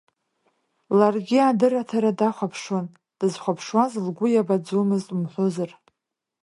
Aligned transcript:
Ларгьы 0.97 1.39
адырраҭара 1.41 2.17
дахәаԥшуан, 2.19 2.85
дызхәаԥшуаз 3.19 3.93
лгәы 4.05 4.27
иабаӡомызт 4.31 5.09
умҳәозар. 5.15 5.71